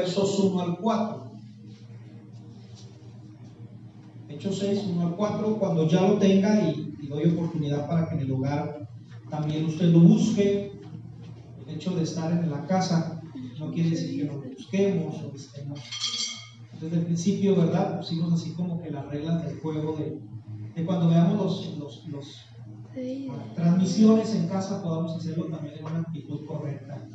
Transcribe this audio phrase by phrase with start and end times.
[0.00, 1.30] versos 1 al 4.
[4.28, 8.14] Hechos 6, 1 al 4, cuando ya lo tenga y, y doy oportunidad para que
[8.14, 8.88] en el hogar
[9.28, 10.72] también usted lo busque.
[11.66, 13.20] El hecho de estar en la casa
[13.58, 15.80] no quiere decir que no lo busquemos o estemos.
[16.80, 17.98] Desde el principio, ¿verdad?
[17.98, 20.18] Pusimos así como que las reglas del juego de,
[20.74, 22.26] de cuando veamos los, los, los
[23.54, 27.06] transmisiones en casa podamos hacerlo también en una actitud correcta,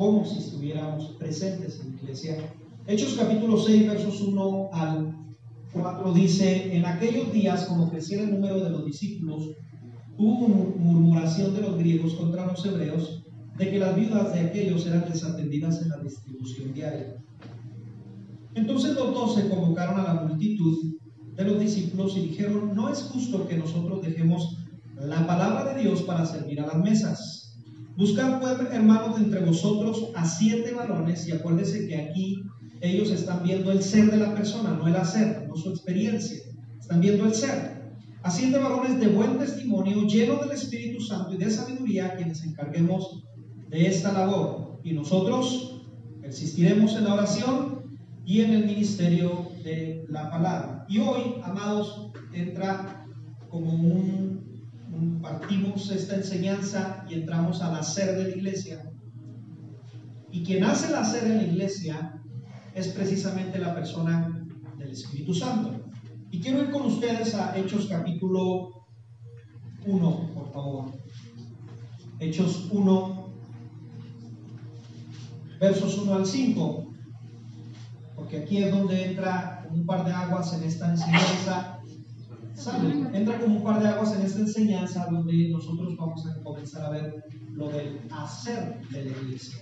[0.00, 2.38] como si estuviéramos presentes en la iglesia.
[2.86, 5.14] Hechos capítulo 6, versos 1 al
[5.74, 9.50] 4 dice, en aquellos días, como crecía el número de los discípulos,
[10.16, 13.24] hubo murmuración de los griegos contra los hebreos
[13.58, 17.22] de que las viudas de aquellos eran desatendidas en la distribución diaria.
[18.54, 20.78] Entonces los doce convocaron a la multitud
[21.36, 24.64] de los discípulos y dijeron, no es justo que nosotros dejemos
[24.98, 27.39] la palabra de Dios para servir a las mesas.
[28.00, 32.42] Buscad pues, hermanos, entre vosotros a siete varones y acuérdense que aquí
[32.80, 36.38] ellos están viendo el ser de la persona, no el hacer, no su experiencia.
[36.80, 37.92] Están viendo el ser.
[38.22, 43.22] A siete varones de buen testimonio, llenos del Espíritu Santo y de sabiduría, quienes encarguemos
[43.68, 44.80] de esta labor.
[44.82, 45.82] Y nosotros
[46.22, 50.86] persistiremos en la oración y en el ministerio de la palabra.
[50.88, 53.06] Y hoy, amados, entra
[53.50, 54.49] como un,
[55.20, 58.90] partimos esta enseñanza y entramos al hacer de la iglesia.
[60.30, 62.22] Y quien hace el hacer en la iglesia
[62.74, 64.46] es precisamente la persona
[64.78, 65.90] del Espíritu Santo.
[66.30, 68.86] Y quiero ir con ustedes a Hechos capítulo
[69.86, 70.92] 1, por favor.
[72.20, 73.32] Hechos 1,
[75.58, 76.90] versos 1 al 5
[78.20, 81.79] porque aquí es donde entra un par de aguas en esta enseñanza.
[83.14, 86.90] Entra como un par de aguas en esta enseñanza donde nosotros vamos a comenzar a
[86.90, 89.60] ver lo del hacer de la iglesia.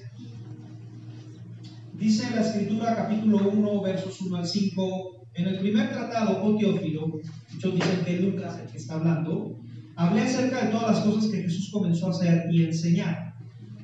[1.94, 7.06] Dice la escritura capítulo 1 versos 1 al 5, en el primer tratado, oh Teófilo,
[7.52, 9.56] muchos dicen que Lucas el que está hablando,
[9.94, 13.34] hablé acerca de todas las cosas que Jesús comenzó a hacer y enseñar,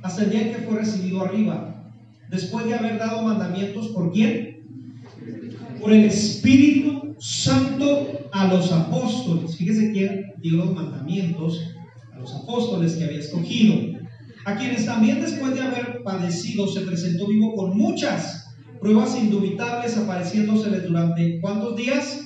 [0.03, 1.93] hasta el día en que fue recibido arriba,
[2.31, 4.55] después de haber dado mandamientos por quién?
[5.81, 7.14] por el Espíritu
[7.45, 9.55] Santo a los apóstoles.
[9.57, 11.75] Fíjese quién dio los mandamientos
[12.11, 13.99] a los apóstoles que había escogido,
[14.47, 18.49] a quienes también después de haber padecido se presentó vivo con muchas
[18.81, 22.23] pruebas indubitables apareciéndoseles durante ¿cuántos días?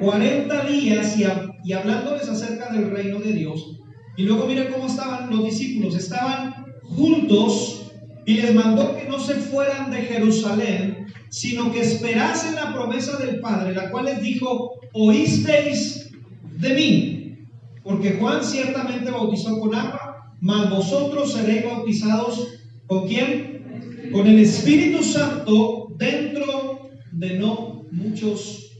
[0.00, 1.24] 40 días y,
[1.64, 3.78] y hablándoles acerca del reino de Dios.
[4.16, 7.92] Y luego miren cómo estaban los discípulos, estaban juntos
[8.24, 10.95] y les mandó que no se fueran de Jerusalén,
[11.36, 16.10] sino que esperasen la promesa del Padre, la cual les dijo, oísteis
[16.58, 17.38] de mí,
[17.84, 22.54] porque Juan ciertamente bautizó con agua, mas vosotros seréis bautizados
[22.86, 23.90] con quién?
[24.14, 28.72] Con el Espíritu Santo dentro de no muchos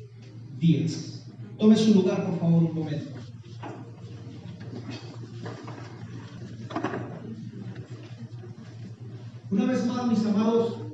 [0.59, 1.27] días.
[1.59, 3.11] Tome su lugar, por favor, un momento.
[9.51, 10.86] Una vez más, mis amados,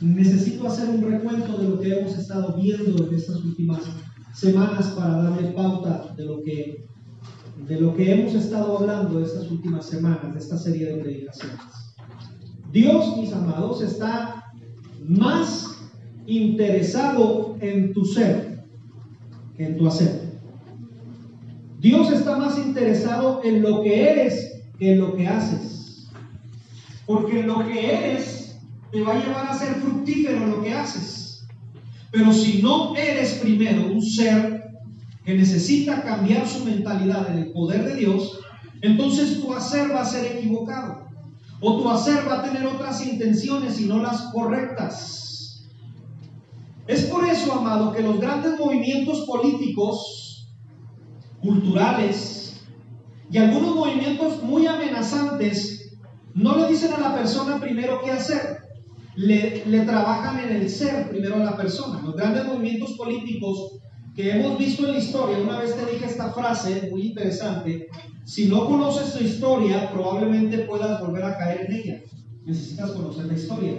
[0.00, 3.80] necesito hacer un recuento de lo que hemos estado viendo en estas últimas
[4.34, 6.86] semanas para darle pauta de lo que,
[7.66, 11.60] de lo que hemos estado hablando estas últimas semanas, de esta serie de predicaciones.
[12.72, 14.44] Dios, mis amados, está
[15.06, 15.66] más
[16.26, 18.64] interesado en tu ser
[19.56, 20.30] que en tu hacer.
[21.80, 26.08] Dios está más interesado en lo que eres que en lo que haces.
[27.06, 28.39] Porque lo que eres
[28.90, 31.46] te va a llevar a ser fructífero lo que haces.
[32.10, 34.70] Pero si no eres primero un ser
[35.24, 38.40] que necesita cambiar su mentalidad en el poder de Dios,
[38.82, 41.08] entonces tu hacer va a ser equivocado.
[41.60, 45.68] O tu hacer va a tener otras intenciones y no las correctas.
[46.86, 50.48] Es por eso, amado, que los grandes movimientos políticos,
[51.40, 52.60] culturales
[53.30, 55.96] y algunos movimientos muy amenazantes
[56.34, 58.58] no le dicen a la persona primero qué hacer,
[59.20, 62.00] le, trabajan en el ser primero a la persona.
[62.02, 63.78] Los grandes movimientos políticos
[64.14, 67.88] que hemos visto en la historia, una vez te dije esta frase muy interesante,
[68.24, 72.00] si no conoces tu historia, probablemente puedas volver a caer en ella.
[72.44, 73.74] Necesitas conocer la historia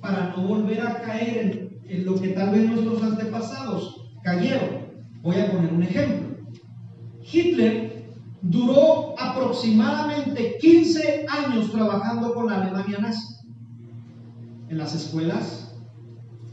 [0.00, 4.86] para no volver a caer en, en lo que tal vez nuestros antepasados cayeron.
[5.22, 6.36] Voy a poner un ejemplo.
[7.20, 8.06] Hitler
[8.40, 13.39] duró aproximadamente 15 años trabajando con la Alemania nazi
[14.70, 15.74] en las escuelas,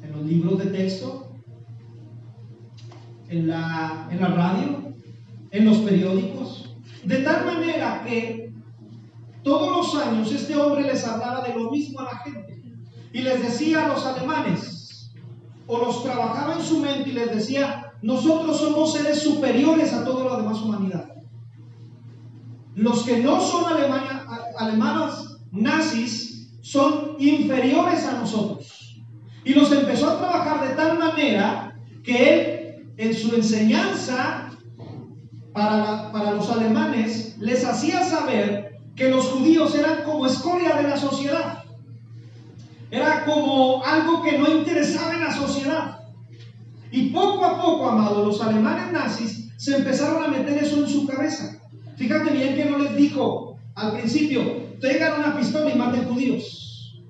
[0.02, 1.32] en los libros de texto,
[3.30, 4.94] en la, en la radio,
[5.52, 6.76] en los periódicos,
[7.06, 8.52] de tal manera que
[9.44, 12.56] todos los años este hombre les hablaba de lo mismo a la gente.
[13.14, 15.14] y les decía a los alemanes,
[15.68, 20.26] o los trabajaba en su mente y les decía, nosotros somos seres superiores a toda
[20.26, 21.14] la demás humanidad.
[22.76, 23.66] Los que no son
[24.60, 26.27] alemanas nazis
[26.68, 29.02] son inferiores a nosotros.
[29.46, 34.50] Y los empezó a trabajar de tal manera que él en su enseñanza
[35.54, 40.98] para, para los alemanes les hacía saber que los judíos eran como escoria de la
[40.98, 41.64] sociedad.
[42.92, 46.00] Era como algo que no interesaba en la sociedad.
[46.92, 51.08] Y poco a poco, amado, los alemanes nazis se empezaron a meter eso en su
[51.08, 51.62] cabeza.
[51.96, 57.02] Fíjate bien que no les dijo al principio, tengan una pistola y maten judíos.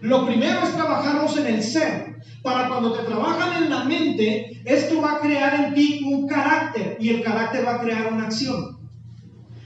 [0.00, 2.16] Lo primero es trabajarlos en el ser.
[2.42, 6.96] Para cuando te trabajan en la mente, esto va a crear en ti un carácter
[7.00, 8.78] y el carácter va a crear una acción.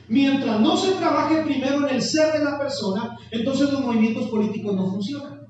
[0.09, 4.75] Mientras no se trabaje primero en el ser de la persona, entonces los movimientos políticos
[4.75, 5.41] no funcionan.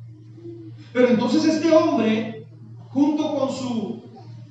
[0.92, 2.46] Pero entonces este hombre,
[2.88, 4.02] junto con su,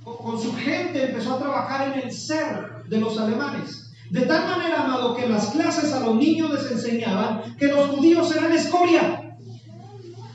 [0.04, 3.91] con su gente, empezó a trabajar en el ser de los alemanes.
[4.12, 8.36] De tal manera, amado, que las clases a los niños les enseñaban que los judíos
[8.36, 9.38] eran escoria.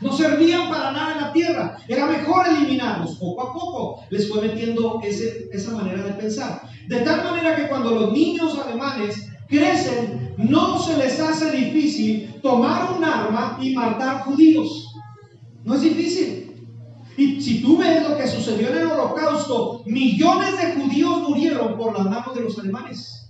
[0.01, 1.77] No servían para nada en la tierra.
[1.87, 3.17] Era mejor eliminarlos.
[3.17, 6.63] Poco a poco les fue metiendo ese, esa manera de pensar.
[6.89, 12.97] De tal manera que cuando los niños alemanes crecen, no se les hace difícil tomar
[12.97, 14.91] un arma y matar judíos.
[15.65, 16.67] No es difícil.
[17.19, 21.93] Y si tú ves lo que sucedió en el holocausto, millones de judíos murieron por
[21.93, 23.26] las manos de los alemanes.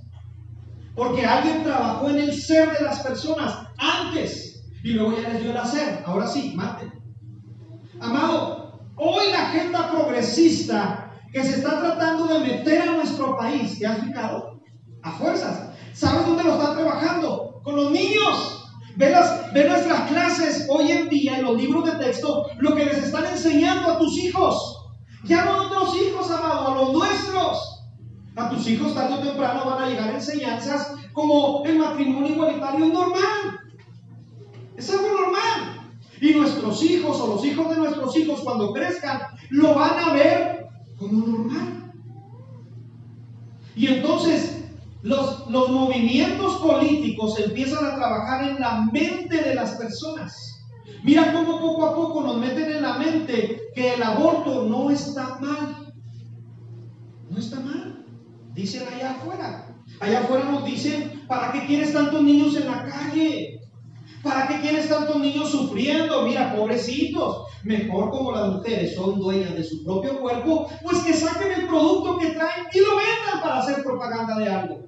[0.97, 5.51] Porque alguien trabajó en el ser de las personas antes y luego ya les dio
[5.51, 6.03] el hacer.
[6.07, 6.93] Ahora sí, maten.
[8.01, 13.87] Amado, hoy la agenda progresista que se está tratando de meter a nuestro país, ¿te
[13.87, 14.61] has fijado?
[15.03, 15.71] A fuerzas.
[15.93, 17.61] ¿Sabes dónde lo están trabajando?
[17.63, 18.65] Con los niños.
[18.97, 19.15] Ve,
[19.69, 23.93] nuestras clases hoy en día en los libros de texto, lo que les están enseñando
[23.93, 24.79] a tus hijos.
[25.25, 27.76] Ya no a otros hijos, amado, a los nuestros.
[28.37, 32.93] A tus hijos tarde o temprano van a llegar enseñanzas como el matrimonio igualitario es
[32.93, 33.61] normal.
[34.77, 35.91] Es algo normal.
[36.21, 40.67] Y nuestros hijos o los hijos de nuestros hijos cuando crezcan lo van a ver
[40.99, 41.93] como normal.
[43.75, 44.65] Y entonces
[45.03, 50.35] los, movimientos políticos empiezan a trabajar en la mente de las personas.
[51.05, 55.39] Mira cómo poco a poco nos meten en la mente que el aborto no está
[55.41, 55.95] mal.
[57.31, 57.96] No está mal.
[58.57, 59.67] Dicen allá afuera.
[60.01, 63.61] Allá afuera nos dicen, ¿para qué quieres tantos niños en la calle?
[64.23, 66.23] ¿Para qué quieres tantos niños sufriendo?
[66.23, 67.49] Mira, pobrecitos.
[67.65, 72.17] Mejor como las mujeres son dueñas de su propio cuerpo, pues que saquen el producto
[72.17, 74.87] que traen y lo vendan para hacer propaganda de algo.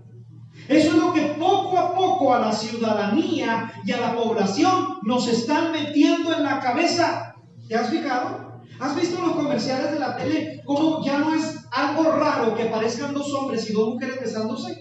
[0.67, 5.29] Eso es lo que poco a poco a la ciudadanía y a la población nos
[5.29, 7.35] están metiendo en la cabeza.
[7.69, 8.48] ¿Te has fijado?
[8.81, 10.63] ¿Has visto los comerciales de la tele?
[10.65, 14.79] Cómo ya no es algo raro que parezcan dos hombres y dos mujeres besándose.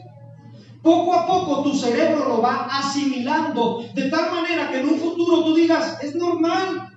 [0.82, 5.44] Poco a poco tu cerebro lo va asimilando de tal manera que en un futuro
[5.44, 6.94] tú digas, es normal,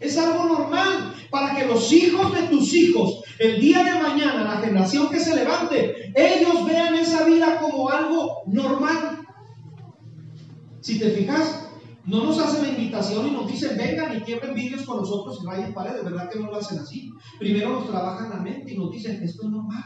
[0.00, 4.60] es algo normal para que los hijos de tus hijos, el día de mañana, la
[4.60, 9.20] generación que se levante, ellos vean esa vida como algo normal.
[10.80, 11.65] Si te fijas,
[12.06, 15.46] no nos hacen la invitación y nos dicen, vengan y quiebren vídeos con nosotros y
[15.46, 16.04] rayen paredes.
[16.04, 17.10] ¿Verdad que no lo hacen así?
[17.38, 19.82] Primero nos trabajan la mente y nos dicen, esto es normal.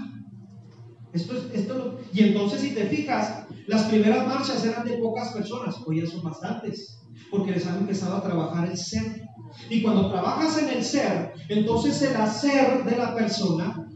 [1.12, 5.76] Esto es, esto Y entonces si te fijas, las primeras marchas eran de pocas personas,
[5.86, 7.00] hoy ya son bastantes,
[7.30, 9.22] porque les han empezado a trabajar el ser.
[9.70, 13.88] Y cuando trabajas en el ser, entonces el hacer de la persona,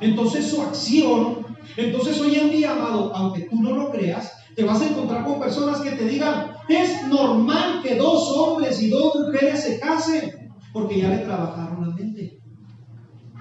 [0.00, 1.44] entonces su acción,
[1.76, 5.40] entonces hoy en día, amado, aunque tú no lo creas, te vas a encontrar con
[5.40, 11.00] personas que te digan, es normal que dos hombres y dos mujeres se casen, porque
[11.00, 12.38] ya le trabajaron la mente.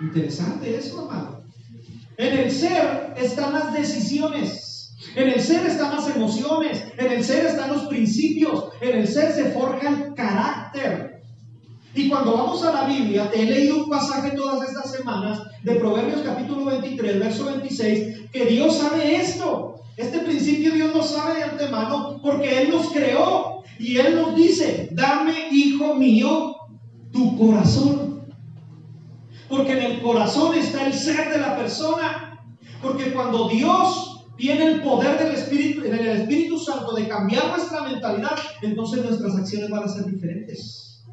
[0.01, 1.43] Interesante eso, amado.
[2.17, 4.71] En el ser están las decisiones.
[5.15, 9.33] En el ser están las emociones, en el ser están los principios, en el ser
[9.33, 11.23] se forja el carácter.
[11.93, 15.75] Y cuando vamos a la Biblia, te he leído un pasaje todas estas semanas de
[15.75, 19.80] Proverbios capítulo 23, verso 26, que Dios sabe esto.
[20.01, 24.89] Este principio Dios lo sabe de antemano porque Él nos creó y Él nos dice,
[24.91, 26.55] dame, hijo mío,
[27.11, 28.25] tu corazón.
[29.47, 32.39] Porque en el corazón está el ser de la persona.
[32.81, 37.83] Porque cuando Dios tiene el poder del Espíritu, en el Espíritu Santo de cambiar nuestra
[37.83, 41.03] mentalidad, entonces nuestras acciones van a ser diferentes.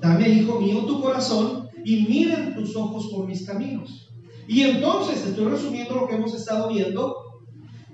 [0.00, 4.08] Dame, hijo mío, tu corazón y miren tus ojos por mis caminos.
[4.46, 7.27] Y entonces, estoy resumiendo lo que hemos estado viendo.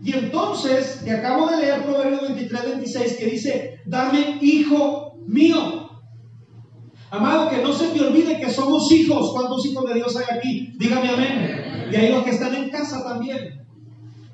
[0.02, 5.90] Y entonces, te acabo de leer Proverbios 23, 26, que dice, dame, hijo mío.
[7.10, 9.32] Amado, que no se te olvide que somos hijos.
[9.32, 10.72] ¿Cuántos hijos de Dios hay aquí?
[10.76, 11.88] Dígame amén.
[11.92, 13.64] Y hay los que están en casa también.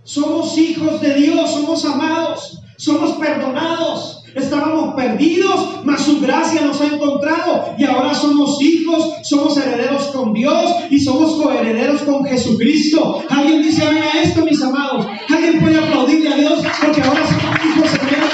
[0.02, 4.19] Somos hijos de Dios, somos amados, somos perdonados.
[4.34, 10.32] Estábamos perdidos, mas su gracia nos ha encontrado y ahora somos hijos, somos herederos con
[10.32, 13.22] Dios y somos coherederos con Jesucristo.
[13.28, 15.06] Alguien dice amén a esto, mis amados.
[15.28, 18.30] Alguien puede aplaudirle a Dios porque ahora somos hijos herederos.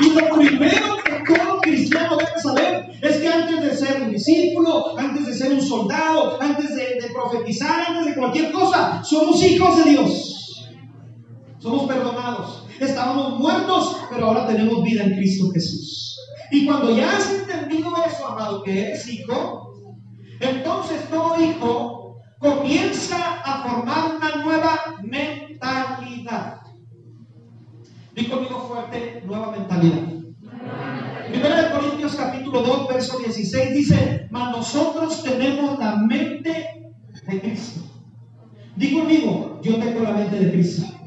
[0.00, 4.96] Y lo primero que todo cristiano debe saber es que antes de ser un discípulo,
[4.96, 9.84] antes de ser un soldado, antes de, de profetizar, antes de cualquier cosa, somos hijos
[9.84, 10.37] de Dios.
[11.58, 12.66] Somos perdonados.
[12.80, 16.18] Estábamos muertos, pero ahora tenemos vida en Cristo Jesús.
[16.50, 19.74] Y cuando ya has entendido eso, amado, que eres hijo,
[20.40, 26.60] entonces todo hijo comienza a formar una nueva mentalidad.
[28.14, 30.18] Digo conmigo fuerte, nueva mentalidad.
[31.28, 36.92] Primera de Corintios capítulo 2, verso 16 dice, mas nosotros tenemos la mente
[37.26, 37.80] de Cristo.
[38.76, 40.97] Digo conmigo, yo tengo la mente de Cristo.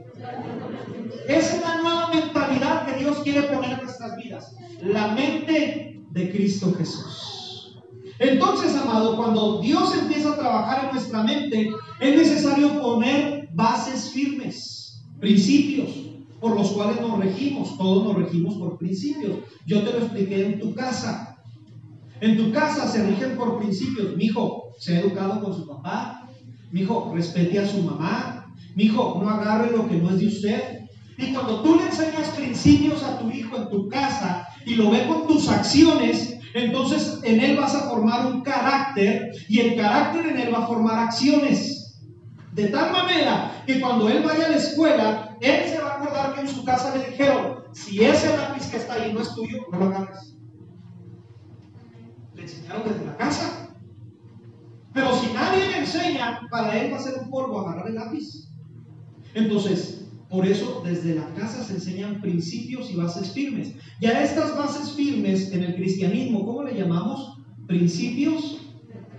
[1.32, 4.54] Esa es la nueva mentalidad que Dios quiere poner en nuestras vidas.
[4.82, 7.80] La mente de Cristo Jesús.
[8.20, 11.72] Entonces, amado, cuando Dios empieza a trabajar en nuestra mente,
[12.02, 15.90] es necesario poner bases firmes, principios
[16.42, 17.78] por los cuales nos regimos.
[17.78, 19.38] Todos nos regimos por principios.
[19.66, 21.38] Yo te lo expliqué en tu casa.
[22.20, 24.18] En tu casa se rigen por principios.
[24.18, 26.30] Mi hijo, ha educado con su papá.
[26.72, 28.54] Mi hijo, respete a su mamá.
[28.76, 30.81] Mi hijo, no agarre lo que no es de usted.
[31.22, 35.08] Y cuando tú le enseñas principios a tu hijo en tu casa y lo ve
[35.08, 40.40] con tus acciones, entonces en él vas a formar un carácter y el carácter en
[40.40, 42.00] él va a formar acciones.
[42.54, 46.34] De tal manera que cuando él vaya a la escuela, él se va a acordar
[46.34, 49.60] que en su casa le dijeron, si ese lápiz que está ahí no es tuyo,
[49.72, 50.36] no lo agarres.
[52.34, 53.70] Le enseñaron desde la casa.
[54.92, 58.50] Pero si nadie le enseña, para él va a ser un polvo agarrar el lápiz.
[59.34, 60.01] Entonces,
[60.32, 63.76] por eso desde la casa se enseñan principios y bases firmes.
[64.00, 67.42] Ya estas bases firmes en el cristianismo, ¿cómo le llamamos?
[67.68, 68.62] Principios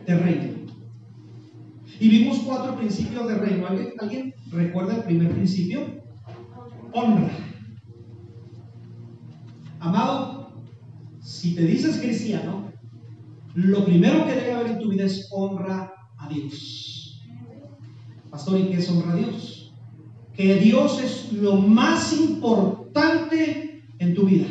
[0.07, 0.73] de reino.
[2.01, 3.67] Y vimos cuatro principios de reino.
[3.67, 6.03] ¿Alguien, recuerda el primer principio?
[6.95, 7.31] Honra.
[9.81, 10.51] Amado,
[11.21, 12.73] si te dices cristiano,
[13.55, 17.21] lo primero que debe haber en tu vida es honra a Dios.
[18.31, 19.52] Pastor, ¿y qué es honra a Dios?
[20.37, 24.47] Que Dios es lo más importante en tu vida,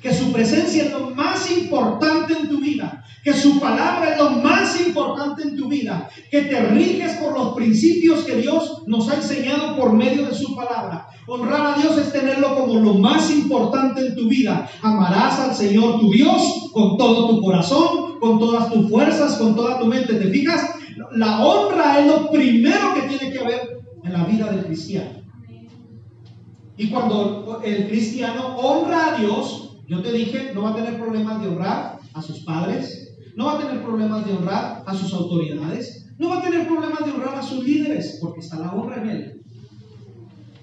[0.00, 4.30] que su presencia es lo más importante en tu vida, que su palabra es lo
[4.30, 9.16] más importante en tu vida, que te riges por los principios que Dios nos ha
[9.16, 11.08] enseñado por medio de su palabra.
[11.26, 14.68] Honrar a Dios es tenerlo como lo más importante en tu vida.
[14.82, 19.78] Amarás al Señor tu Dios con todo tu corazón, con todas tus fuerzas, con toda
[19.78, 20.14] tu mente.
[20.14, 20.74] ¿Te fijas?
[21.12, 25.22] La honra es lo primero que tiene que haber en la vida del cristiano.
[26.76, 31.40] Y cuando el cristiano honra a Dios, yo te dije, no va a tener problemas
[31.40, 36.06] de honrar a sus padres, no va a tener problemas de honrar a sus autoridades,
[36.18, 39.10] no va a tener problemas de honrar a sus líderes, porque está la honra en
[39.10, 39.42] él.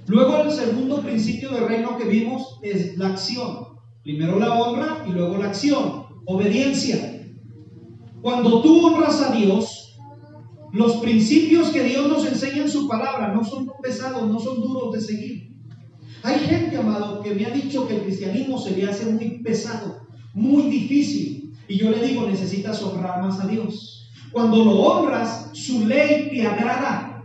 [0.08, 3.68] Luego el segundo principio de reino que vimos es la acción.
[4.04, 7.24] Primero la honra y luego la acción, obediencia.
[8.22, 9.89] Cuando tú honras a Dios,
[10.72, 14.94] los principios que Dios nos enseña en su palabra no son pesados, no son duros
[14.94, 15.50] de seguir.
[16.24, 20.02] Hay gente, amado, que me ha dicho que el cristianismo se le hace muy pesado,
[20.34, 21.54] muy difícil.
[21.68, 24.12] Y yo le digo, necesitas honrar más a Dios.
[24.32, 27.24] Cuando lo honras, su ley te agrada.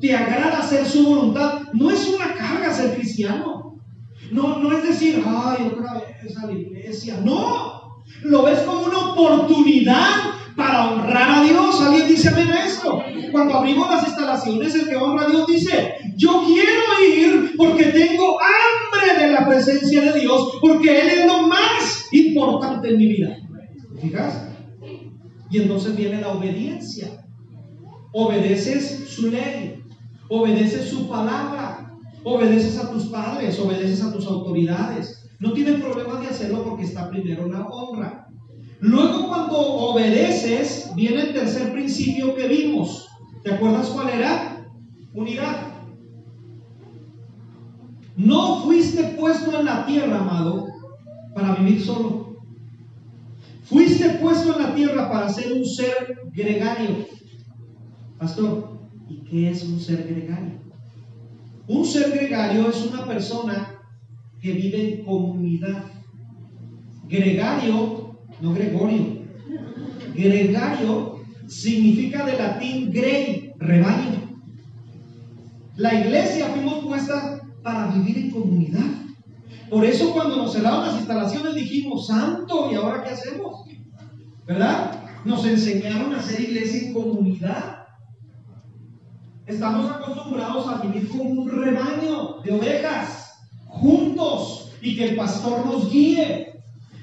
[0.00, 1.62] Te agrada hacer su voluntad.
[1.72, 3.80] No es una carga ser cristiano.
[4.30, 7.20] No, no es decir, ay, otra vez a la iglesia.
[7.22, 8.02] No.
[8.22, 11.80] Lo ves como una oportunidad para honrar a Dios.
[11.80, 13.02] ¿Alguien dice amén a esto?
[13.30, 16.70] Cuando abrimos las instalaciones, el que honra a Dios dice, yo quiero
[17.06, 22.90] ir porque tengo hambre de la presencia de Dios, porque Él es lo más importante
[22.90, 23.36] en mi vida.
[24.00, 24.48] ¿Fijas?
[25.50, 27.26] Y entonces viene la obediencia.
[28.12, 29.82] Obedeces su ley,
[30.28, 31.94] obedeces su palabra,
[32.24, 35.28] obedeces a tus padres, obedeces a tus autoridades.
[35.40, 38.28] No tienes problemas de hacerlo porque está primero la honra.
[38.82, 43.08] Luego cuando obedeces, viene el tercer principio que vimos.
[43.44, 44.66] ¿Te acuerdas cuál era?
[45.14, 45.68] Unidad.
[48.16, 50.66] No fuiste puesto en la tierra, amado,
[51.32, 52.42] para vivir solo.
[53.62, 57.06] Fuiste puesto en la tierra para ser un ser gregario.
[58.18, 60.60] Pastor, ¿y qué es un ser gregario?
[61.68, 63.78] Un ser gregario es una persona
[64.40, 65.84] que vive en comunidad.
[67.08, 68.01] Gregario,
[68.42, 69.22] no Gregorio.
[70.14, 74.40] Gregario significa de latín grey, rebaño.
[75.76, 78.90] La iglesia fuimos puesta para vivir en comunidad.
[79.70, 83.64] Por eso cuando nos cerraron las instalaciones dijimos, santo, ¿y ahora qué hacemos?
[84.44, 85.02] ¿Verdad?
[85.24, 87.86] Nos enseñaron a hacer iglesia en comunidad.
[89.46, 93.34] Estamos acostumbrados a vivir como un rebaño de ovejas,
[93.66, 96.51] juntos, y que el pastor nos guíe.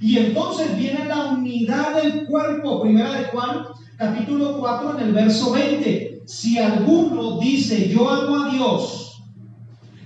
[0.01, 3.65] Y entonces viene la unidad del cuerpo, primera de Juan,
[3.97, 6.21] capítulo 4, en el verso 20.
[6.25, 9.23] Si alguno dice, yo amo a Dios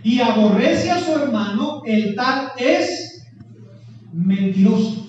[0.04, 3.26] y aborrece a su hermano, el tal es
[4.12, 5.08] mentiroso.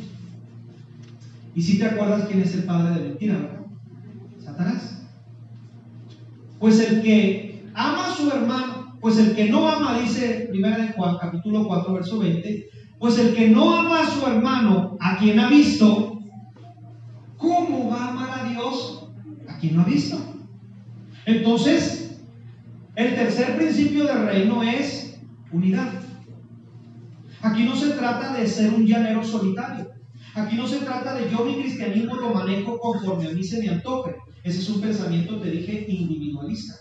[1.54, 3.64] Y si te acuerdas quién es el padre de mentira,
[4.44, 5.02] Satanás.
[6.58, 10.92] Pues el que ama a su hermano, pues el que no ama, dice primera de
[10.92, 12.68] Juan, capítulo 4, verso 20,
[13.04, 16.22] pues el que no ama a su hermano, a quien ha visto,
[17.36, 19.10] ¿cómo va a amar a Dios
[19.46, 20.16] a quien no ha visto?
[21.26, 22.18] Entonces,
[22.96, 25.20] el tercer principio del reino es
[25.52, 26.00] unidad.
[27.42, 29.90] Aquí no se trata de ser un llanero solitario.
[30.34, 33.68] Aquí no se trata de yo mi cristianismo lo manejo conforme a mí se me
[33.68, 34.16] antoje.
[34.44, 36.76] Ese es un pensamiento, te dije, individualista.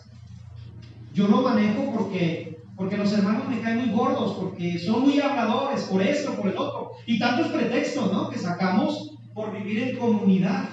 [1.14, 5.84] Yo lo manejo porque, porque los hermanos me caen muy gordos, porque son muy habladores,
[5.84, 6.92] por esto, por el otro.
[7.06, 8.30] Y tantos pretextos, ¿no?
[8.30, 10.70] Que sacamos por vivir en comunidad.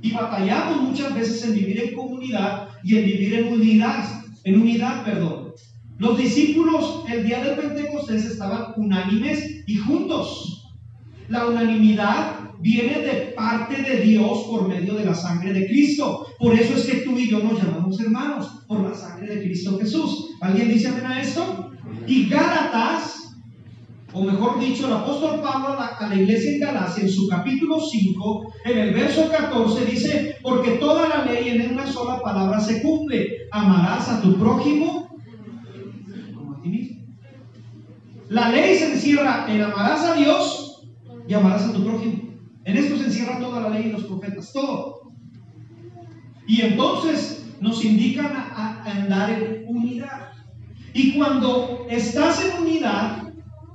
[0.00, 4.04] Y batallamos muchas veces en vivir en comunidad y en vivir en unidad,
[4.44, 5.52] en unidad, perdón.
[5.98, 10.64] Los discípulos el día del Pentecostés estaban unánimes y juntos.
[11.28, 16.26] La unanimidad viene de parte de Dios por medio de la sangre de Cristo.
[16.38, 19.78] Por eso es que tú y yo nos llamamos hermanos, por la sangre de Cristo
[19.78, 20.30] Jesús.
[20.40, 21.70] ¿Alguien dice amén a esto?
[22.06, 23.18] Y Gálatas
[24.12, 28.52] o mejor dicho, el apóstol Pablo a la, iglesia en Galacia, en su capítulo 5,
[28.64, 33.28] en el verso 14, dice, porque toda la ley en una sola palabra se cumple,
[33.52, 35.10] amarás a tu prójimo
[36.34, 37.02] como a ti mismo.
[38.30, 40.88] La ley se encierra en amarás a Dios
[41.28, 42.27] y amarás a tu prójimo.
[42.68, 45.10] En esto se encierra toda la ley y los profetas, todo.
[46.46, 50.32] Y entonces nos indican a andar en unidad.
[50.92, 53.32] Y cuando estás en unidad,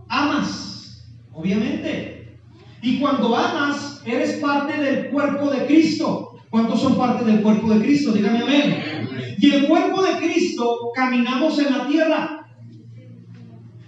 [0.08, 2.38] amas, obviamente.
[2.84, 6.38] Y cuando amas, eres parte del cuerpo de Cristo.
[6.52, 8.12] ¿Cuántos son parte del cuerpo de Cristo?
[8.12, 9.08] Dígame amén.
[9.40, 12.48] Y el cuerpo de Cristo caminamos en la tierra.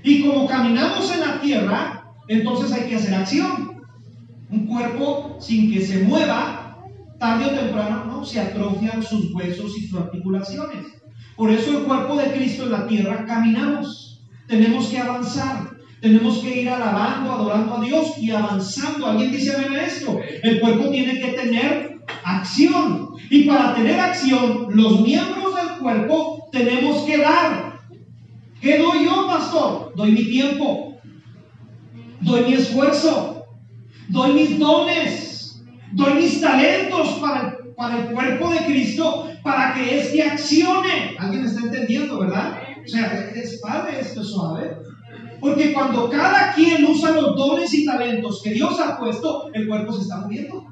[0.02, 3.75] Y como caminamos en la tierra, entonces hay que hacer acción.
[4.50, 6.78] Un cuerpo sin que se mueva,
[7.20, 8.26] tarde o temprano, ¿no?
[8.26, 10.86] Se atrofian sus huesos y sus articulaciones.
[11.36, 14.22] Por eso el cuerpo de Cristo en la tierra caminamos.
[14.48, 15.70] Tenemos que avanzar.
[16.02, 19.08] Tenemos que ir alabando, adorando a Dios y avanzando.
[19.08, 20.20] ¿Alguien dice amén a esto?
[20.44, 23.10] El cuerpo tiene que tener acción.
[23.30, 27.80] Y para tener acción, los miembros del cuerpo tenemos que dar.
[28.62, 29.94] ¿Qué doy yo, pastor?
[29.96, 30.98] Doy mi tiempo.
[32.22, 33.35] Doy mi esfuerzo.
[34.10, 35.64] Doy mis dones.
[35.94, 41.16] Doy mis talentos para el, para el cuerpo de Cristo para que éste accione.
[41.20, 42.60] ¿Alguien está entendiendo, verdad?
[42.84, 44.78] O sea, es padre esto, suave.
[45.40, 49.94] Porque cuando cada quien usa los dones y talentos que Dios ha puesto, el cuerpo
[49.94, 50.66] se está moviendo.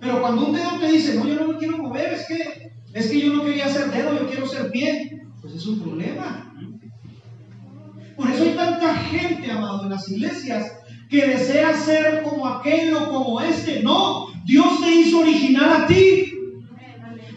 [0.00, 3.10] Pero cuando un dedo te dice, no, yo no me quiero mover, es que, es
[3.10, 6.54] que yo no quería ser dedo, yo quiero ser pie, pues es un problema.
[8.14, 10.72] Por eso hay tanta gente, amado, en las iglesias
[11.14, 13.82] que desea ser como aquel o como este.
[13.82, 16.32] No, Dios te hizo original a ti.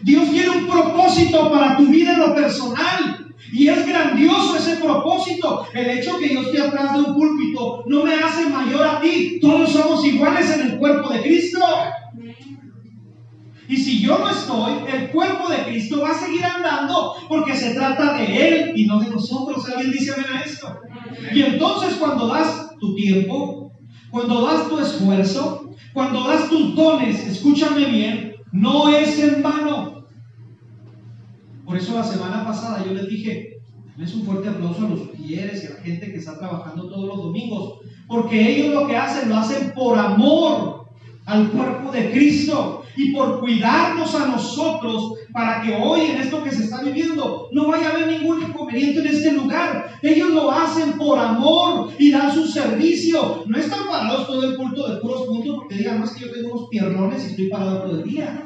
[0.02, 3.26] Dios tiene un propósito para tu vida en lo personal.
[3.52, 5.66] Y es grandioso ese propósito.
[5.72, 9.38] El hecho que yo esté atrás de un púlpito no me hace mayor a ti.
[9.40, 11.60] Todos somos iguales en el cuerpo de Cristo.
[13.68, 17.74] Y si yo no estoy, el cuerpo de Cristo va a seguir andando porque se
[17.74, 19.68] trata de Él y no de nosotros.
[19.68, 20.74] ¿Alguien dice a esto?
[21.34, 23.72] Y entonces cuando das tu tiempo,
[24.10, 30.06] cuando das tu esfuerzo, cuando das tus dones, escúchame bien, no es en vano.
[31.66, 33.58] Por eso la semana pasada yo les dije,
[33.98, 37.06] es un fuerte aplauso a los quieres y a la gente que está trabajando todos
[37.06, 40.88] los domingos, porque ellos lo que hacen lo hacen por amor
[41.26, 46.50] al cuerpo de Cristo y por cuidarnos a nosotros para que hoy en esto que
[46.50, 49.98] se está viviendo no vaya a haber ningún inconveniente en este lugar.
[50.02, 53.44] Ellos lo hacen por amor y dan su servicio.
[53.46, 56.52] No están parados todo el culto de puros puntos porque digan, más que yo tengo
[56.52, 58.44] unos pierrones y estoy parado todo el día.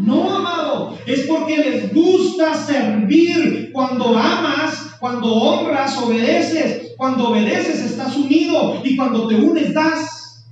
[0.00, 3.70] No, amado, es porque les gusta servir.
[3.72, 6.94] Cuando amas, Cuando honras, obedeces.
[6.96, 8.80] Cuando obedeces, estás unido.
[8.82, 10.46] Y cuando te unes, das.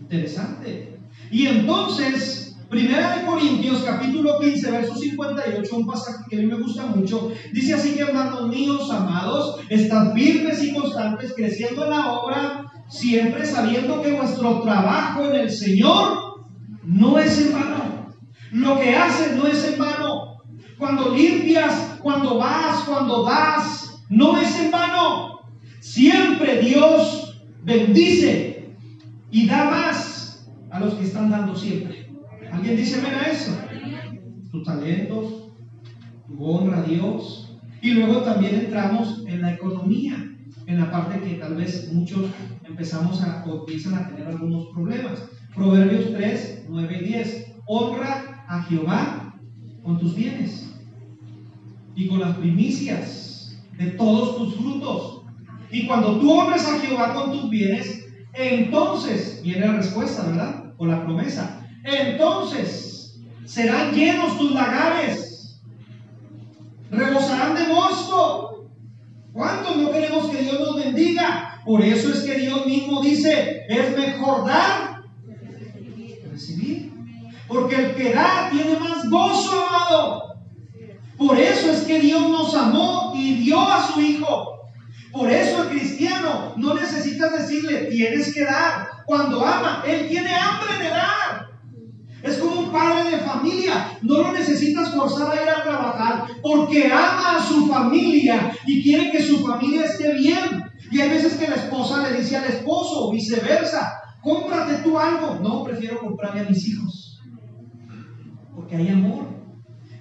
[0.00, 0.85] Interesante.
[1.30, 6.60] Y entonces, Primera de Corintios, capítulo 15, verso 58, un pasaje que a mí me
[6.60, 7.30] gusta mucho.
[7.52, 13.46] Dice así que, hermanos míos, amados, están firmes y constantes, creciendo en la obra, siempre
[13.46, 16.44] sabiendo que vuestro trabajo en el Señor
[16.82, 18.14] no es en vano.
[18.50, 20.38] Lo que haces no es en vano.
[20.76, 25.40] Cuando limpias, cuando vas, cuando das, no es en vano.
[25.80, 28.74] Siempre Dios bendice
[29.30, 30.05] y da más
[30.76, 32.06] a los que están dando siempre.
[32.52, 33.52] ¿Alguien dice ven a eso?
[34.50, 35.52] Tus talentos,
[36.26, 37.56] tu honra a Dios.
[37.80, 40.16] Y luego también entramos en la economía,
[40.66, 42.26] en la parte que tal vez muchos
[42.64, 45.24] empezamos a o empiezan a tener algunos problemas.
[45.54, 47.54] Proverbios 3, 9 y 10.
[47.66, 49.34] Honra a Jehová
[49.82, 50.74] con tus bienes
[51.94, 55.22] y con las primicias de todos tus frutos.
[55.70, 60.65] Y cuando tú honres a Jehová con tus bienes, entonces viene la respuesta, ¿verdad?
[60.78, 61.66] O la promesa.
[61.84, 65.60] Entonces serán llenos tus lagares,
[66.90, 68.68] rebosarán de mosto.
[69.32, 71.60] ¿Cuántos no queremos que Dios nos bendiga?
[71.64, 75.02] Por eso es que Dios mismo dice, es mejor dar
[76.20, 76.92] que recibir.
[77.46, 80.36] Porque el que da tiene más gozo, amado.
[81.16, 84.55] Por eso es que Dios nos amó y dio a su Hijo.
[85.16, 88.88] Por eso el cristiano no necesitas decirle, tienes que dar.
[89.06, 91.48] Cuando ama, Él tiene hambre de dar.
[92.22, 93.98] Es como un padre de familia.
[94.02, 99.10] No lo necesitas forzar a ir a trabajar porque ama a su familia y quiere
[99.10, 100.64] que su familia esté bien.
[100.90, 105.38] Y hay veces que la esposa le dice al esposo viceversa, cómprate tú algo.
[105.40, 107.22] No, prefiero comprarle a mis hijos.
[108.54, 109.28] Porque hay amor.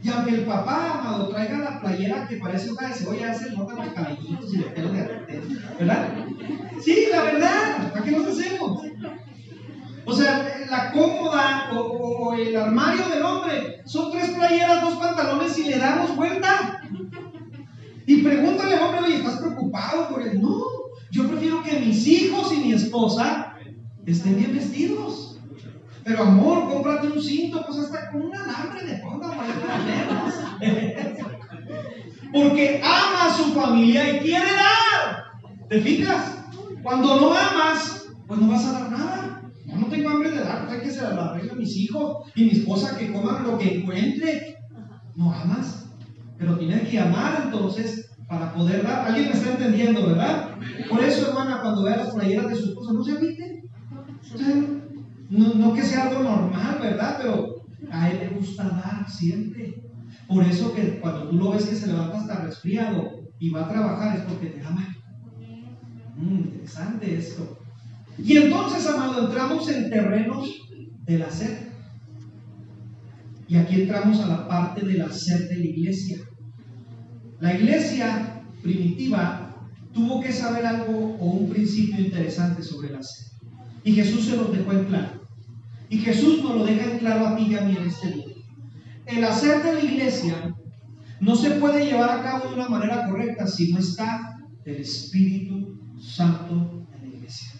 [0.05, 3.73] Y aunque el papá, amado, traiga la playera que parece una de cebolla, se nota
[3.73, 5.01] los cabellitos y el pelo de
[5.79, 6.13] ¿verdad?
[6.79, 8.83] Sí, la verdad, ¿para qué nos hacemos?
[10.05, 15.57] O sea, la cómoda o, o, el armario del hombre son tres playeras, dos pantalones
[15.57, 16.83] y le damos vuelta.
[18.05, 20.39] Y pregúntale al hombre, oye, ¿estás preocupado por él?
[20.39, 20.61] No,
[21.09, 23.55] yo prefiero que mis hijos y mi esposa
[24.05, 25.34] estén bien vestidos.
[26.05, 29.27] Pero amor, cómprate un cinto, pues hasta con un alambre de ponga
[32.31, 35.23] Porque ama a su familia y quiere dar.
[35.67, 36.45] ¿Te fijas?
[36.83, 39.41] Cuando no amas, pues no vas a dar nada.
[39.65, 42.31] Yo no tengo hambre de dar, pues hay que se la arregla a mis hijos
[42.35, 44.57] y mi esposa que coman lo que encuentre.
[45.15, 45.89] No amas,
[46.37, 49.07] pero tienes que amar entonces para poder dar.
[49.07, 50.51] ¿Alguien me está entendiendo, verdad?
[50.87, 53.63] Por eso, hermana, cuando vea las playeras de su esposa, no se agite.
[55.29, 57.17] No, no que sea algo normal, ¿verdad?
[57.21, 59.81] Pero a él le gusta dar siempre.
[60.27, 63.69] Por eso que cuando tú lo ves que se levanta hasta resfriado y va a
[63.69, 64.95] trabajar es porque te ama.
[66.15, 67.59] Mm, interesante esto.
[68.17, 70.49] Y entonces, amado, entramos en terrenos
[71.03, 71.71] del hacer.
[73.47, 76.17] Y aquí entramos a la parte del hacer de la iglesia.
[77.39, 83.34] La iglesia primitiva tuvo que saber algo o un principio interesante sobre el hacer.
[83.85, 85.21] Y Jesús se los dejó en claro.
[85.89, 88.25] Y Jesús nos lo deja en claro a ti y a mí en este día.
[89.05, 90.55] El hacer de la iglesia
[91.19, 95.79] no se puede llevar a cabo de una manera correcta si no está el Espíritu
[96.01, 97.51] Santo en la iglesia.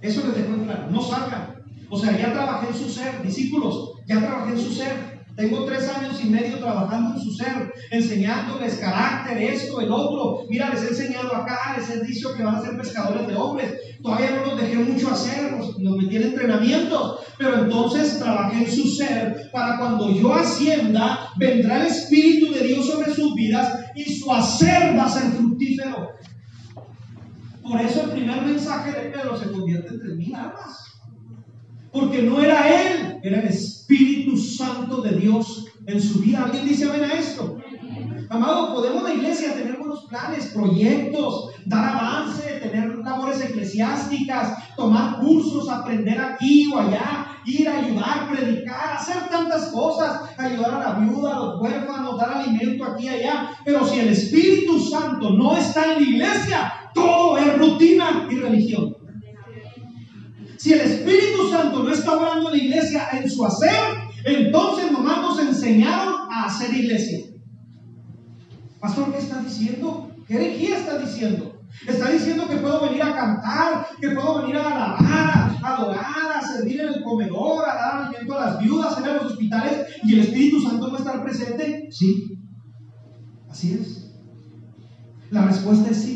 [0.00, 0.88] Eso les dejo en claro.
[0.88, 1.56] No salgan.
[1.90, 5.15] O sea, ya trabajé en su ser, discípulos, ya trabajé en su ser.
[5.36, 10.46] Tengo tres años y medio trabajando en su ser, enseñándoles carácter, esto, el otro.
[10.48, 13.74] Mira, les he enseñado acá, les he dicho que van a ser pescadores de hombres.
[14.02, 17.20] Todavía no los dejé mucho hacer, los, metí en entrenamientos.
[17.36, 22.86] Pero entonces trabajé en su ser para cuando yo ascienda, vendrá el Espíritu de Dios
[22.86, 26.12] sobre sus vidas y su hacer va a ser fructífero.
[27.62, 30.82] Por eso el primer mensaje de Pedro se convierte en tres mil almas.
[31.92, 36.44] Porque no era él, era el Espíritu Santo de Dios en su vida.
[36.44, 37.58] ¿Alguien dice ven a esto?
[38.28, 45.68] Amado, podemos la iglesia tener buenos planes, proyectos, dar avance, tener labores eclesiásticas, tomar cursos,
[45.68, 51.36] aprender aquí o allá, ir a ayudar, predicar, hacer tantas cosas, ayudar a la viuda,
[51.36, 53.50] a los huérfanos, dar alimento aquí y allá.
[53.64, 59.05] Pero si el Espíritu Santo no está en la iglesia, todo es rutina y religión.
[60.66, 63.70] Si el Espíritu Santo no está obrando en la iglesia en su hacer,
[64.24, 67.20] entonces nomás nos enseñaron a hacer iglesia.
[68.80, 70.10] Pastor, ¿qué está diciendo?
[70.26, 71.60] ¿Qué herejía está diciendo?
[71.86, 76.42] Está diciendo que puedo venir a cantar, que puedo venir a alabar, a adorar, a
[76.42, 80.20] servir en el comedor, a dar alimento a las viudas, en los hospitales y el
[80.22, 81.86] Espíritu Santo no estar presente.
[81.92, 82.40] Sí,
[83.48, 84.10] Así es.
[85.30, 86.15] La respuesta es sí.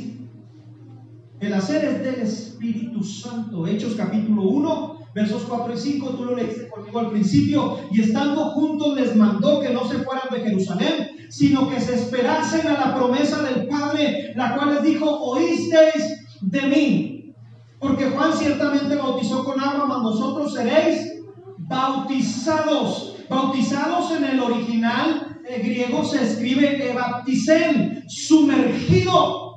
[1.40, 3.66] El hacer es del Espíritu Santo.
[3.66, 7.78] Hechos capítulo 1, versos 4 y 5, tú lo leíste conmigo al principio.
[7.90, 12.66] Y estando juntos les mandó que no se fueran de Jerusalén, sino que se esperasen
[12.66, 17.34] a la promesa del Padre, la cual les dijo, oísteis de mí.
[17.78, 21.22] Porque Juan ciertamente bautizó con agua, mas vosotros seréis
[21.56, 23.16] bautizados.
[23.30, 29.49] Bautizados en el original eh, griego se escribe bapticen, sumergido.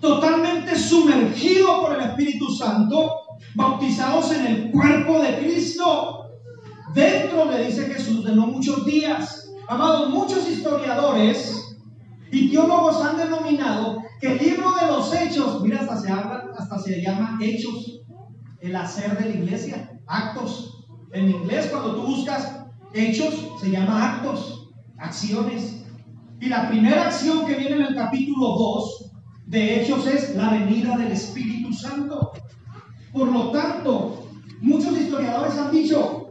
[0.00, 3.10] Totalmente sumergido por el Espíritu Santo,
[3.54, 6.30] bautizados en el cuerpo de Cristo.
[6.94, 9.50] Dentro le dice Jesús de no muchos días.
[9.68, 11.78] Amados, muchos historiadores
[12.30, 16.78] y teólogos han denominado que el libro de los hechos, mira, hasta se habla, hasta
[16.78, 18.02] se llama hechos,
[18.60, 20.84] el hacer de la iglesia, actos.
[21.12, 25.84] En inglés, cuando tú buscas hechos, se llama actos, acciones.
[26.40, 29.05] Y la primera acción que viene en el capítulo 2
[29.46, 32.32] de Hechos es la venida del Espíritu Santo.
[33.12, 34.28] Por lo tanto,
[34.60, 36.30] muchos historiadores han dicho,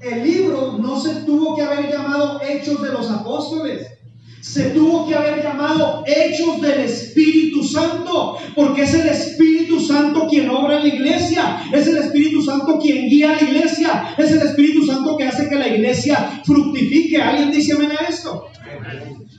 [0.00, 3.86] el libro no se tuvo que haber llamado Hechos de los Apóstoles.
[4.40, 10.48] Se tuvo que haber llamado Hechos del Espíritu Santo, porque es el Espíritu Santo quien
[10.48, 14.86] obra en la iglesia, es el Espíritu Santo quien guía la iglesia, es el Espíritu
[14.86, 17.20] Santo que hace que la iglesia fructifique.
[17.20, 18.46] ¿Alguien dice amén a esto?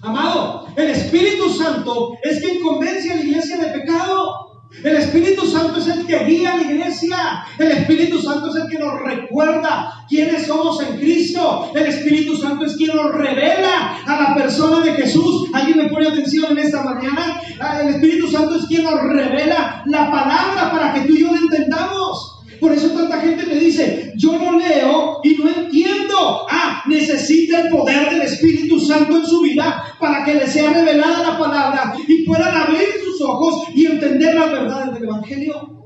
[0.01, 4.63] Amado, el Espíritu Santo es quien convence a la iglesia de pecado.
[4.83, 7.45] El Espíritu Santo es el que guía a la iglesia.
[7.57, 11.71] El Espíritu Santo es el que nos recuerda quiénes somos en Cristo.
[11.75, 15.49] El Espíritu Santo es quien nos revela a la persona de Jesús.
[15.53, 17.41] ¿Alguien me pone atención en esta mañana?
[17.59, 21.31] Ah, el Espíritu Santo es quien nos revela la palabra para que tú y yo
[21.31, 22.37] la entendamos.
[22.61, 26.45] Por eso tanta gente me dice, yo no leo y no entiendo.
[26.49, 31.31] Ah, necesita el poder del Espíritu Santo en su vida para que le sea revelada
[31.31, 35.79] la palabra y puedan abrir ojos y entender las verdades del Evangelio.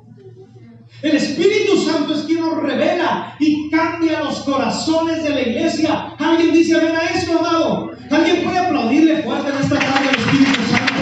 [1.01, 6.15] El Espíritu Santo es quien nos revela y cambia los corazones de la iglesia.
[6.17, 7.91] ¿Alguien dice amén a eso, amado?
[8.09, 10.93] ¿Alguien puede aplaudirle fuerte en esta tarde al Espíritu Santo?